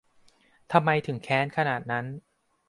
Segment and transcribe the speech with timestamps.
[0.71, 2.05] ทำไมถึงแค้นขนาดนั้น